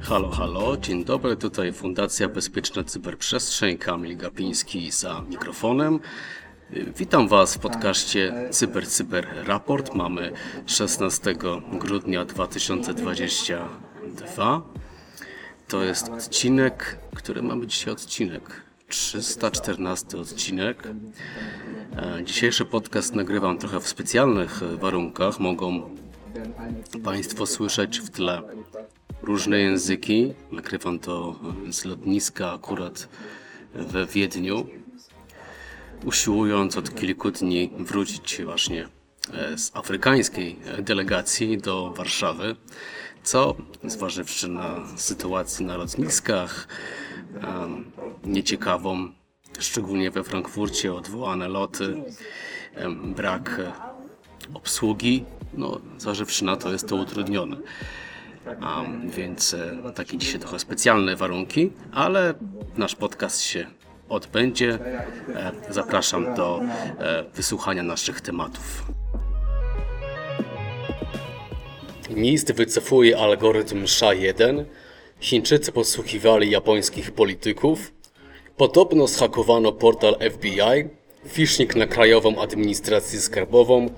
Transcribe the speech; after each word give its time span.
Halo, 0.00 0.30
halo, 0.30 0.76
dzień 0.76 1.04
dobry, 1.04 1.36
tutaj 1.36 1.72
Fundacja 1.72 2.28
Bezpieczna 2.28 2.84
Cyberprzestrzeń, 2.84 3.78
Kamil 3.78 4.16
Gapiński 4.16 4.90
za 4.90 5.22
mikrofonem. 5.28 6.00
Witam 6.98 7.28
Was 7.28 7.54
w 7.54 7.58
podcaście 7.58 8.48
Cyber 8.50 8.86
Cyber 8.86 9.26
Raport. 9.46 9.94
Mamy 9.94 10.32
16 10.66 11.34
grudnia 11.72 12.24
2022. 12.24 14.62
To 15.74 15.84
jest 15.84 16.08
odcinek, 16.08 16.98
który 17.14 17.42
mamy 17.42 17.66
dzisiaj 17.66 17.92
odcinek 17.92 18.62
314 18.88 20.18
odcinek. 20.18 20.88
E, 21.96 22.24
Dzisiejszy 22.24 22.64
podcast 22.64 23.14
nagrywam 23.14 23.58
trochę 23.58 23.80
w 23.80 23.88
specjalnych 23.88 24.60
warunkach. 24.78 25.40
Mogą 25.40 25.96
Państwo 27.04 27.46
słyszeć 27.46 28.00
w 28.00 28.10
tle 28.10 28.42
różne 29.22 29.58
języki. 29.58 30.34
Nagrywam 30.52 30.98
to 30.98 31.40
z 31.70 31.84
lotniska 31.84 32.52
akurat 32.52 33.08
we 33.74 34.06
Wiedniu. 34.06 34.66
Usiłując 36.04 36.76
od 36.76 36.94
kilku 36.94 37.30
dni 37.30 37.70
wrócić 37.78 38.42
właśnie 38.44 38.88
e, 39.32 39.58
z 39.58 39.76
afrykańskiej 39.76 40.56
delegacji 40.82 41.58
do 41.58 41.90
Warszawy, 41.96 42.56
co 43.24 43.54
zważywszy 43.84 44.48
na 44.48 44.80
sytuację 44.96 45.66
na 45.66 45.76
lotniskach, 45.76 46.68
nieciekawą, 48.24 49.08
szczególnie 49.58 50.10
we 50.10 50.24
Frankfurcie, 50.24 50.94
odwołane 50.94 51.48
loty, 51.48 52.02
brak 53.04 53.60
e, 53.60 53.72
obsługi, 54.54 55.24
no 55.54 55.80
zważywszy 55.98 56.44
na 56.44 56.56
to 56.56 56.72
jest 56.72 56.88
to 56.88 56.96
utrudnione. 56.96 57.56
Więc 59.04 59.54
e, 59.54 59.92
takie 59.94 60.18
dzisiaj 60.18 60.40
trochę 60.40 60.58
specjalne 60.58 61.16
warunki, 61.16 61.72
ale 61.92 62.34
nasz 62.76 62.94
podcast 62.94 63.40
się 63.40 63.66
odbędzie. 64.08 64.78
E, 65.34 65.52
Zapraszam 65.70 66.34
do 66.34 66.60
wysłuchania 67.34 67.82
naszych 67.82 68.20
tematów. 68.20 68.84
NIST 72.16 72.52
wycofuje 72.52 73.18
algorytm 73.18 73.84
SHA-1. 73.84 74.64
Chińczycy 75.20 75.72
podsłuchiwali 75.72 76.50
japońskich 76.50 77.12
polityków. 77.12 77.92
Podobno 78.56 79.06
zhakowano 79.06 79.72
portal 79.72 80.16
FBI. 80.30 80.88
Phishing 81.28 81.76
na 81.76 81.86
Krajową 81.86 82.40
Administrację 82.40 83.20
Skarbową. 83.20 83.90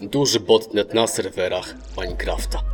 Duży 0.00 0.40
botnet 0.40 0.94
na 0.94 1.06
serwerach 1.06 1.74
Minecrafta. 1.98 2.69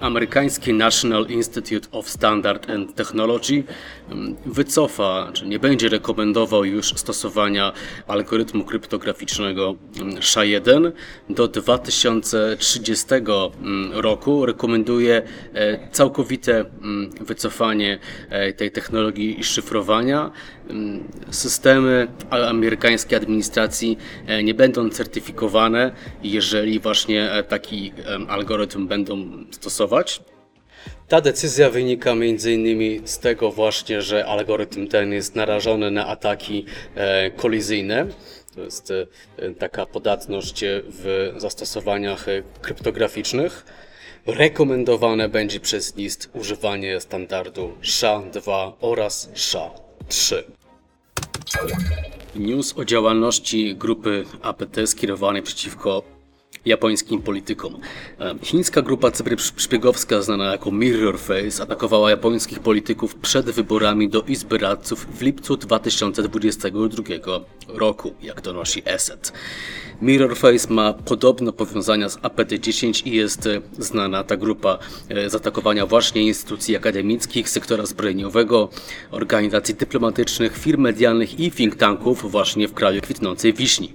Amerykański 0.00 0.72
National 0.72 1.26
Institute 1.26 1.88
of 1.92 2.08
Standard 2.08 2.70
and 2.70 2.94
Technology 2.94 3.64
mm, 4.10 4.36
wycofa, 4.46 5.30
czy 5.32 5.46
nie 5.46 5.58
będzie 5.58 5.88
rekomendował 5.88 6.64
już 6.64 6.86
stosowania 6.86 7.72
algorytmu 8.06 8.64
kryptograficznego 8.64 9.74
mm, 10.00 10.16
SHA-1 10.16 10.92
do 11.30 11.48
2030 11.48 13.06
mm, 13.14 13.92
roku. 13.92 14.46
Rekomenduje 14.46 15.22
e, 15.54 15.88
całkowite 15.92 16.64
wycofanie 17.20 17.98
e, 18.30 18.52
tej 18.52 18.70
technologii 18.70 19.44
szyfrowania. 19.44 20.30
Systemy 21.30 22.08
amerykańskiej 22.30 23.18
administracji 23.18 23.98
e, 24.26 24.42
nie 24.42 24.54
będą 24.54 24.90
certyfikowane, 24.90 25.92
jeżeli 26.22 26.80
właśnie 26.80 27.32
e, 27.32 27.42
taki 27.42 27.92
algorytm 28.28 28.86
będą 28.86 29.44
stosować. 29.50 30.20
Ta 31.08 31.20
decyzja 31.20 31.70
wynika 31.70 32.10
m.in. 32.10 33.06
z 33.06 33.18
tego 33.18 33.50
właśnie, 33.52 34.02
że 34.02 34.26
algorytm 34.26 34.86
ten 34.88 35.12
jest 35.12 35.34
narażony 35.34 35.90
na 35.90 36.06
ataki 36.06 36.64
e, 36.94 37.30
kolizyjne. 37.30 38.06
To 38.54 38.60
jest 38.60 38.92
taka 39.58 39.86
podatność 39.86 40.64
w 40.88 41.32
zastosowaniach 41.36 42.26
kryptograficznych. 42.62 43.64
Rekomendowane 44.26 45.28
będzie 45.28 45.60
przez 45.60 45.96
NIST 45.96 46.30
używanie 46.34 47.00
standardu 47.00 47.72
SHA-2 47.82 48.72
oraz 48.80 49.30
SHA-3. 49.34 50.55
News 52.36 52.78
o 52.78 52.84
działalności 52.84 53.76
grupy 53.76 54.24
APT 54.42 54.86
skierowanej 54.86 55.42
przeciwko 55.42 56.02
japońskim 56.64 57.22
politykom. 57.22 57.80
E, 58.20 58.34
Chińska 58.42 58.82
grupa 58.82 59.10
cyberszpiegowska 59.10 60.22
znana 60.22 60.44
jako 60.52 60.70
Mirror 60.70 61.18
Face 61.18 61.62
atakowała 61.62 62.10
japońskich 62.10 62.60
polityków 62.60 63.14
przed 63.14 63.50
wyborami 63.50 64.08
do 64.08 64.22
Izby 64.22 64.58
Radców 64.58 65.06
w 65.18 65.22
lipcu 65.22 65.56
2022 65.56 67.02
roku, 67.68 68.14
jak 68.22 68.40
donosi 68.40 68.82
ESET. 68.84 69.32
Mirror 70.02 70.36
Face 70.36 70.74
ma 70.74 70.92
podobno 70.92 71.52
powiązania 71.52 72.08
z 72.08 72.16
APT-10 72.16 73.06
i 73.06 73.10
jest 73.10 73.46
e, 73.46 73.60
znana 73.78 74.24
ta 74.24 74.36
grupa 74.36 74.78
e, 75.08 75.30
z 75.30 75.34
atakowania 75.34 75.86
właśnie 75.86 76.22
instytucji 76.22 76.76
akademickich, 76.76 77.48
sektora 77.50 77.86
zbrojeniowego, 77.86 78.68
organizacji 79.10 79.74
dyplomatycznych, 79.74 80.58
firm 80.58 80.80
medialnych 80.80 81.40
i 81.40 81.50
think 81.50 81.76
tanków 81.76 82.30
właśnie 82.30 82.68
w 82.68 82.74
kraju 82.74 83.00
kwitnącej 83.00 83.52
wiśni. 83.52 83.92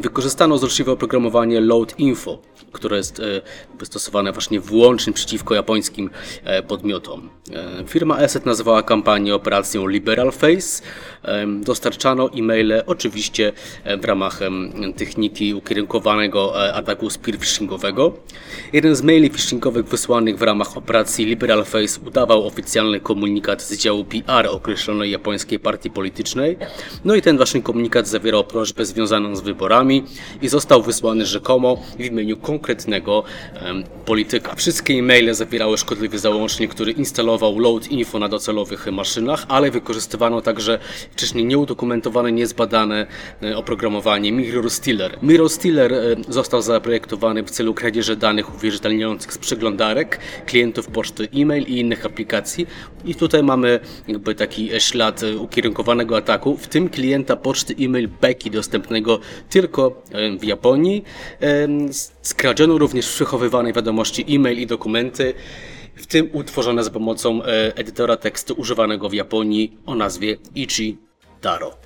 Wykorzystano 0.00 0.58
złośliwe 0.58 0.92
oprogramowanie 0.92 1.60
Load 1.60 1.98
Info, 1.98 2.38
które 2.72 2.96
jest 2.96 3.20
e, 3.20 3.84
stosowane 3.84 4.32
właśnie 4.32 4.60
wyłącznie 4.60 5.12
przeciwko 5.12 5.54
japońskim 5.54 6.10
e, 6.44 6.62
podmiotom. 6.62 7.30
E, 7.52 7.84
Firma 7.86 8.18
ESET 8.18 8.46
nazwała 8.46 8.82
kampanię 8.82 9.34
operacją 9.34 9.86
Liberal 9.86 10.32
Face. 10.32 10.82
Dostarczano 11.46 12.30
e-maile 12.38 12.82
oczywiście 12.86 13.52
w 14.00 14.04
ramach 14.04 14.40
techniki 14.96 15.54
ukierunkowanego 15.54 16.74
ataku 16.74 17.10
spear 17.10 17.38
phishingowego. 17.38 18.12
Jeden 18.72 18.96
z 18.96 19.02
maili 19.02 19.30
phishingowych 19.30 19.86
wysłanych 19.86 20.38
w 20.38 20.42
ramach 20.42 20.76
operacji 20.76 21.26
Liberal 21.26 21.64
Face 21.64 22.00
udawał 22.06 22.46
oficjalny 22.46 23.00
komunikat 23.00 23.62
z 23.62 23.76
działu 23.76 24.04
PR 24.04 24.46
określonej 24.46 25.10
japońskiej 25.10 25.58
partii 25.58 25.90
politycznej. 25.90 26.56
No 27.04 27.14
i 27.14 27.22
ten 27.22 27.36
właśnie 27.36 27.62
komunikat 27.62 28.08
zawierał 28.08 28.44
prośbę 28.44 28.84
związaną 28.84 29.36
z 29.36 29.40
wyborami 29.52 30.04
i 30.42 30.48
został 30.48 30.82
wysłany 30.82 31.26
rzekomo 31.26 31.76
w 31.98 32.04
imieniu 32.04 32.36
konkretnego 32.36 33.24
polityka. 34.04 34.54
Wszystkie 34.54 34.94
e-maile 34.94 35.34
zawierały 35.34 35.78
szkodliwy 35.78 36.18
załącznik, 36.18 36.70
który 36.70 36.92
instalował 36.92 37.58
load 37.58 37.88
info 37.90 38.18
na 38.18 38.28
docelowych 38.28 38.86
maszynach, 38.92 39.44
ale 39.48 39.70
wykorzystywano 39.70 40.40
także 40.40 40.78
wcześniej 41.12 41.44
nieudokumentowane, 41.44 42.32
niezbadane 42.32 43.06
e, 43.42 43.56
oprogramowanie 43.56 44.32
Mirror 44.32 44.70
Stealer. 44.70 45.18
Mirror 45.22 45.50
Stealer 45.50 45.92
e, 45.94 45.98
został 46.28 46.62
zaprojektowany 46.62 47.42
w 47.42 47.50
celu 47.50 47.74
kradzieży 47.74 48.16
danych 48.16 48.54
uwierzytelniających 48.54 49.32
z 49.32 49.38
przeglądarek, 49.38 50.18
klientów 50.46 50.86
poczty 50.86 51.28
e-mail 51.34 51.64
i 51.64 51.78
innych 51.78 52.06
aplikacji. 52.06 52.66
I 53.04 53.14
tutaj 53.14 53.42
mamy 53.42 53.80
jakby 54.08 54.34
taki 54.34 54.70
ślad 54.78 55.22
e, 55.22 55.36
ukierunkowanego 55.36 56.16
ataku, 56.16 56.56
w 56.56 56.68
tym 56.68 56.88
klienta 56.88 57.36
poczty 57.36 57.74
e-mail 57.80 58.08
Becky 58.20 58.50
dostępnego 58.50 59.20
tylko 59.48 60.02
w 60.38 60.44
Japonii. 60.44 61.04
Skradziono 62.22 62.78
również 62.78 63.08
przechowywane 63.08 63.72
wiadomości 63.72 64.24
e-mail 64.28 64.58
i 64.58 64.66
dokumenty, 64.66 65.34
w 65.96 66.06
tym 66.06 66.30
utworzone 66.32 66.84
za 66.84 66.90
pomocą 66.90 67.42
e, 67.42 67.76
edytora 67.76 68.16
tekstu 68.16 68.54
używanego 68.54 69.08
w 69.08 69.14
Japonii 69.14 69.78
o 69.86 69.94
nazwie 69.94 70.36
Ichi 70.54 70.98
Taro. 71.40 71.76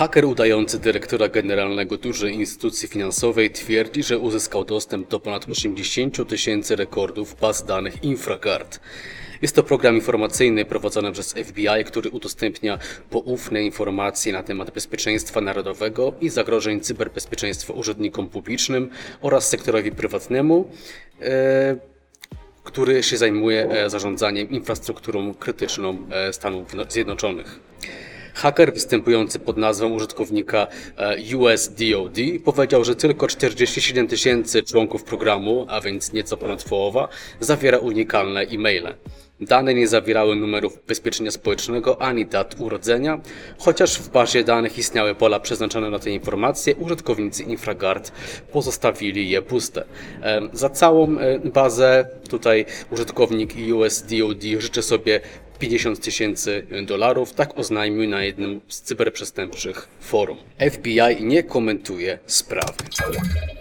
Haker 0.00 0.24
udający 0.24 0.78
dyrektora 0.78 1.28
generalnego 1.28 1.96
dużej 1.96 2.34
instytucji 2.34 2.88
finansowej 2.88 3.50
twierdzi, 3.50 4.02
że 4.02 4.18
uzyskał 4.18 4.64
dostęp 4.64 5.08
do 5.08 5.20
ponad 5.20 5.48
80 5.48 6.28
tysięcy 6.28 6.76
rekordów 6.76 7.36
baz 7.40 7.64
danych 7.64 8.04
Infragard. 8.04 8.80
Jest 9.42 9.56
to 9.56 9.62
program 9.62 9.94
informacyjny 9.94 10.64
prowadzony 10.64 11.12
przez 11.12 11.32
FBI, 11.32 11.84
który 11.86 12.10
udostępnia 12.10 12.78
poufne 13.10 13.62
informacje 13.62 14.32
na 14.32 14.42
temat 14.42 14.70
bezpieczeństwa 14.70 15.40
narodowego 15.40 16.12
i 16.20 16.28
zagrożeń 16.28 16.80
cyberbezpieczeństwa 16.80 17.72
urzędnikom 17.72 18.28
publicznym 18.28 18.90
oraz 19.20 19.48
sektorowi 19.48 19.92
prywatnemu. 19.92 20.70
E, 21.22 21.76
który 22.64 23.02
się 23.02 23.16
zajmuje 23.16 23.70
e, 23.70 23.90
zarządzaniem 23.90 24.50
infrastrukturą 24.50 25.34
krytyczną 25.34 25.98
e, 26.10 26.32
Stanów 26.32 26.68
Zjednoczonych. 26.88 27.69
Haker 28.40 28.72
występujący 28.74 29.38
pod 29.38 29.56
nazwą 29.56 29.88
użytkownika 29.88 30.66
e, 30.96 31.36
US 31.36 31.68
DoD 31.68 32.16
powiedział, 32.44 32.84
że 32.84 32.96
tylko 32.96 33.28
47 33.28 34.08
tysięcy 34.08 34.62
członków 34.62 35.04
programu, 35.04 35.66
a 35.68 35.80
więc 35.80 36.12
nieco 36.12 36.36
ponad 36.36 36.64
połowa, 36.64 37.08
zawiera 37.40 37.78
unikalne 37.78 38.40
e-maile. 38.40 38.94
Dane 39.40 39.74
nie 39.74 39.88
zawierały 39.88 40.36
numerów 40.36 40.78
ubezpieczenia 40.84 41.30
społecznego 41.30 42.02
ani 42.02 42.26
dat 42.26 42.56
urodzenia, 42.58 43.20
chociaż 43.58 43.98
w 43.98 44.08
bazie 44.08 44.44
danych 44.44 44.78
istniały 44.78 45.14
pola 45.14 45.40
przeznaczone 45.40 45.90
na 45.90 45.98
te 45.98 46.10
informacje, 46.10 46.76
użytkownicy 46.76 47.42
Infragard 47.42 48.12
pozostawili 48.52 49.30
je 49.30 49.42
puste. 49.42 49.84
Em, 50.22 50.50
Za 50.52 50.68
całą 50.70 51.18
e, 51.18 51.38
bazę 51.38 52.08
tutaj 52.28 52.64
użytkownik 52.90 53.54
USDOD 53.74 54.42
życzy 54.58 54.82
sobie 54.82 55.20
50 55.60 56.00
tysięcy 56.00 56.66
dolarów, 56.86 57.32
tak 57.32 57.58
oznajmił 57.58 58.10
na 58.10 58.22
jednym 58.22 58.60
z 58.68 58.80
cyberprzestępczych 58.80 59.88
forum. 60.00 60.38
FBI 60.70 61.24
nie 61.24 61.42
komentuje 61.42 62.18
sprawy. 62.26 62.72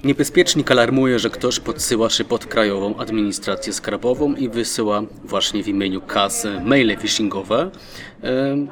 Niebezpiecznik 0.04 0.72
alarmuje, 0.72 1.20
że 1.20 1.30
ktoś 1.30 1.60
podsyła 1.60 2.10
się 2.10 2.24
pod 2.24 2.46
krajową 2.46 2.98
administrację 2.98 3.74
skarbową 3.74 4.36
i 4.36 4.50
wysyła 4.50 5.04
właśnie 5.24 5.64
w 5.64 5.68
imieniu 5.68 6.02
kas 6.02 6.48
maile 6.66 6.98
phishingowe. 6.98 7.72
Em, 8.22 8.68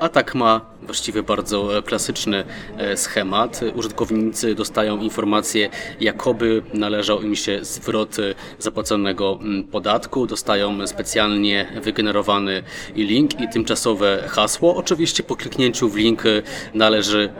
Atak 0.00 0.34
ma 0.34 0.60
właściwie 0.86 1.22
bardzo 1.22 1.78
e, 1.78 1.82
klasyczny 1.82 2.44
e, 2.76 2.96
schemat. 2.96 3.60
Użytkownicy 3.74 4.54
dostają 4.54 5.00
informację, 5.00 5.70
jakoby 6.00 6.62
należał 6.74 7.22
im 7.22 7.36
się 7.36 7.64
zwrot 7.64 8.18
e, 8.18 8.34
zapłaconego 8.58 9.38
mm, 9.42 9.64
podatku, 9.64 10.26
dostają 10.26 10.86
specjalnie 10.86 11.66
wygenerowany 11.82 12.62
link 12.96 13.40
i 13.40 13.48
tymczasowe 13.48 14.24
hasło. 14.28 14.76
Oczywiście 14.76 15.22
po 15.22 15.36
kliknięciu 15.36 15.88
w 15.88 15.96
link 15.96 16.22
należy 16.74 17.30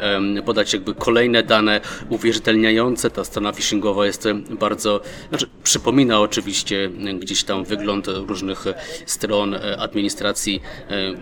podać 0.45 0.73
jakby 0.73 0.95
kolejne 0.95 1.43
dane 1.43 1.81
uwierzytelniające. 2.09 3.11
Ta 3.11 3.25
strona 3.25 3.53
phishingowa 3.53 4.07
jest 4.07 4.29
bardzo, 4.51 5.01
znaczy 5.29 5.47
przypomina 5.63 6.21
oczywiście 6.21 6.91
gdzieś 7.19 7.45
tam 7.45 7.65
wygląd 7.65 8.07
różnych 8.07 8.65
stron 9.07 9.57
administracji 9.79 10.63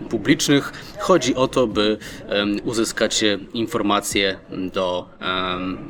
publicznych. 0.09 0.73
Chodzi 0.99 1.35
o 1.35 1.47
to, 1.47 1.67
by 1.67 1.97
uzyskać 2.63 3.23
informacje 3.53 4.37
do, 4.73 5.09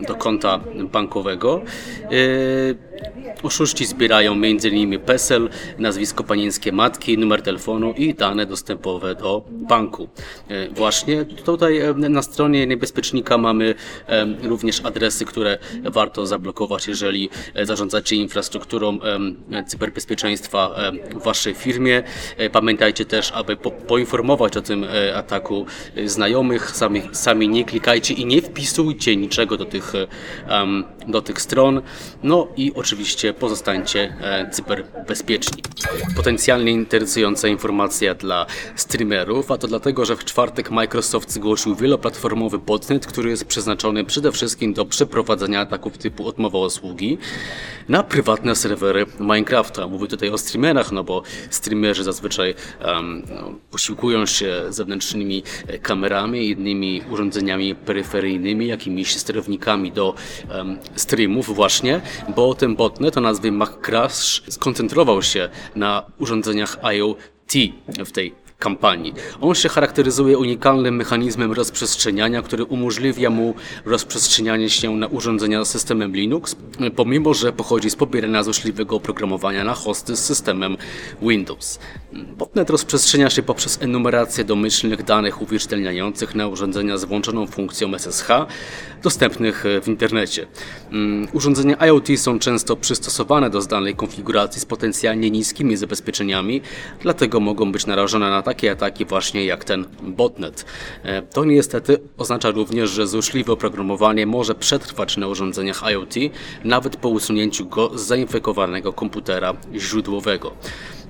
do 0.08 0.16
konta 0.16 0.60
bankowego. 0.92 1.62
E, 2.04 2.96
Oszuści 3.44 3.86
zbierają 3.86 4.34
m.in. 4.34 5.00
PESEL, 5.00 5.50
nazwisko 5.80 6.24
panieńskie 6.24 6.72
matki, 6.72 7.18
numer 7.18 7.42
telefonu 7.42 7.94
i 7.98 8.14
dane 8.14 8.46
dostępowe 8.46 9.16
do 9.16 9.44
banku. 9.50 10.10
E, 10.48 10.70
Właśnie 10.70 11.26
tutaj 11.26 11.82
na 11.96 12.22
stronie 12.22 12.68
niebezpiecznika 12.68 13.38
mamy 13.38 13.76
również 14.44 14.82
adresy, 14.86 15.26
które 15.26 15.58
warto 15.84 16.26
zablokować, 16.26 16.88
jeżeli 16.88 17.30
e, 17.54 17.66
zarządzacie 17.66 18.16
infrastrukturą 18.16 19.00
cyberbezpieczeństwa 19.68 20.76
w 21.16 21.24
waszej 21.24 21.54
firmie. 21.54 22.04
Pamiętajcie 22.52 23.06
też, 23.06 23.32
aby 23.32 23.56
po, 23.56 23.72
poinformować 23.72 24.58
o 24.58 24.62
tym 24.62 24.86
ataku 25.16 25.66
znajomych, 26.16 26.72
sami, 26.72 27.02
sami 27.12 27.50
nie 27.50 27.66
klikajcie 27.66 28.14
i 28.14 28.26
nie 28.26 28.42
wpisujcie 28.42 29.16
niczego 29.16 29.58
do 29.58 29.66
tych, 29.66 29.94
em, 30.48 30.84
do 31.08 31.22
tych 31.22 31.42
stron. 31.42 31.82
No 32.24 32.48
i 32.58 32.74
oczywiście 32.74 33.34
pozostańcie 33.34 34.16
e, 34.22 34.50
cyberbezpieczni. 34.52 35.64
Potencjalnie 36.16 36.72
interesująca 36.72 37.48
informacja 37.48 38.16
dla 38.16 38.46
streamerów, 38.76 39.52
a 39.52 39.58
to 39.58 39.68
dlatego, 39.68 40.06
że 40.06 40.16
w 40.16 40.26
czwartek 40.26 40.72
Microsoft 40.72 41.32
zgłosił 41.32 41.76
wieloplatformowy 41.76 42.58
botnet, 42.60 43.06
który 43.06 43.30
jest 43.30 43.46
przeznaczony 43.46 44.04
przede 44.04 44.32
wszystkim 44.32 44.74
do 44.74 44.86
przeprowadzenia 44.86 45.60
ataków 45.60 45.98
typu 45.98 46.28
odmowa 46.28 46.60
usługi 46.60 47.18
na 47.90 48.04
prywatne 48.04 48.56
serwery 48.56 49.06
Minecrafta. 49.20 49.88
Mówię 49.88 50.08
tutaj 50.08 50.30
o 50.30 50.38
streamerach, 50.38 50.92
no 50.92 51.04
bo 51.04 51.24
streamerzy 51.50 52.04
zazwyczaj 52.04 52.56
em, 52.80 53.24
no, 53.30 53.54
posiłkują 53.72 54.26
się 54.26 54.64
zewnętrznymi 54.70 55.44
e, 55.68 55.80
kamerami 55.80 56.50
innymi 56.50 57.02
urządzeniami 57.12 57.76
peryferyjnymi, 57.76 58.68
jakimiś 58.68 59.18
sterownikami 59.18 59.92
do 59.92 60.16
em, 60.50 60.78
streamów 60.96 61.56
właśnie, 61.56 62.02
bo 62.36 62.56
ten 62.56 62.76
botnet 62.76 63.18
o 63.18 63.22
nazwie 63.22 63.52
MacCrash 63.52 64.44
skoncentrował 64.50 65.22
się 65.22 65.50
na 65.76 66.04
urządzeniach 66.20 66.78
IoT 66.94 67.54
w 68.06 68.12
tej 68.12 68.45
kampanii. 68.60 69.14
On 69.42 69.56
się 69.56 69.70
charakteryzuje 69.70 70.38
unikalnym 70.38 70.96
mechanizmem 70.96 71.52
rozprzestrzeniania, 71.52 72.42
który 72.42 72.64
umożliwia 72.64 73.30
mu 73.30 73.54
rozprzestrzenianie 73.86 74.70
się 74.70 74.96
na 74.96 75.08
urządzenia 75.08 75.66
z 75.66 75.70
systemem 75.70 76.16
Linux, 76.16 76.56
pomimo 76.96 77.34
że 77.34 77.54
pochodzi 77.54 77.90
z 77.90 77.96
pobierania 77.96 78.44
złośliwego 78.44 78.96
oprogramowania 78.96 79.64
na 79.64 79.74
hosty 79.74 80.16
z 80.16 80.26
systemem 80.26 80.78
Windows. 81.22 81.80
Botnet 82.38 82.70
rozprzestrzenia 82.70 83.30
się 83.30 83.44
poprzez 83.44 83.82
enumerację 83.82 84.44
domyślnych 84.44 85.04
danych 85.04 85.42
uwierzytelniających 85.42 86.36
na 86.36 86.48
urządzenia 86.48 86.98
z 86.98 87.06
włączoną 87.06 87.48
funkcją 87.48 87.94
SSH 88.00 88.28
dostępnych 89.04 89.64
w 89.82 89.88
internecie. 89.88 90.48
Mm, 90.92 91.28
Urządzenia 91.34 91.78
IoT 91.88 92.08
są 92.18 92.40
często 92.40 92.76
przystosowane 92.76 93.50
do 93.50 93.62
zdalnej 93.62 93.96
konfiguracji 93.96 94.62
z 94.62 94.66
potencjalnie 94.66 95.32
niskimi 95.32 95.78
zabezpieczeniami, 95.78 96.62
dlatego 97.02 97.40
mogą 97.40 97.72
być 97.72 97.86
narażone 97.86 98.30
na 98.30 98.42
takie 98.46 98.72
ataki 98.72 99.06
właśnie 99.06 99.46
jak 99.46 99.64
ten 99.64 99.86
botnet. 100.02 100.66
E, 101.04 101.22
To 101.22 101.46
niestety 101.46 102.00
oznacza 102.18 102.52
również, 102.52 102.90
że 102.90 103.08
złośliwe 103.08 103.54
oprogramowanie 103.54 104.26
może 104.26 104.56
przetrwać 104.56 105.18
na 105.18 105.28
urządzeniach 105.28 105.84
IoT 105.92 106.16
nawet 106.64 106.96
po 106.98 107.10
usunięciu 107.10 107.66
go 107.66 107.98
z 107.98 108.02
zainfekowanego 108.02 108.94
komputera 108.94 109.54
źródłowego. 109.76 110.52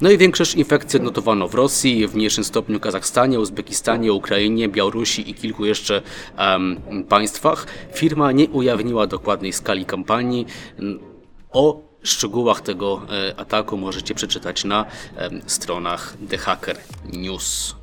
No 0.02 0.12
i 0.12 0.18
większość 0.18 0.56
infekcji 0.56 1.00
odnotowano 1.00 1.48
w 1.48 1.54
Rosji, 1.56 2.08
w 2.08 2.16
mniejszym 2.16 2.44
stopniu 2.44 2.80
Kazachstanie, 2.80 3.40
Uzbekistanie, 3.40 4.14
Ukrainie, 4.14 4.70
Białorusi 4.70 5.30
i 5.30 5.34
kilku 5.34 5.66
jeszcze 5.66 6.02
em, 6.38 6.82
państwach. 7.10 7.68
Firma 7.94 8.32
nie 8.32 8.50
ujawniła 8.50 9.08
dokładnej 9.08 9.54
skali 9.54 9.86
kampanii. 9.86 10.46
O 11.52 11.82
szczegółach 12.04 12.62
tego 12.62 13.02
e, 13.30 13.40
ataku 13.40 13.78
możecie 13.78 14.16
przeczytać 14.16 14.64
na 14.64 14.86
stronach 15.46 16.18
The 16.30 16.38
Hacker 16.38 16.78
News. 17.18 17.76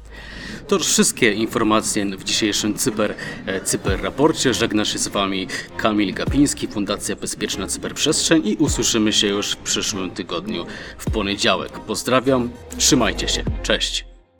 To 0.68 0.76
już 0.76 0.86
wszystkie 0.86 1.32
informacje 1.32 2.04
w 2.16 2.24
dzisiejszym 2.24 2.74
cyber, 2.74 3.14
e, 3.46 3.60
cyberraporcie. 3.60 4.54
Żegna 4.54 4.84
się 4.84 4.98
z 4.98 5.08
Wami 5.08 5.46
Kamil 5.76 6.14
Gapiński, 6.14 6.68
Fundacja 6.68 7.16
Bezpieczna 7.16 7.66
Cyberprzestrzeń 7.66 8.42
i 8.48 8.56
usłyszymy 8.56 9.12
się 9.12 9.26
już 9.26 9.52
w 9.52 9.56
przyszłym 9.56 10.10
tygodniu 10.10 10.66
w 10.98 11.10
poniedziałek. 11.10 11.72
Pozdrawiam, 11.72 12.50
trzymajcie 12.78 13.28
się, 13.28 13.44
cześć. 13.62 14.11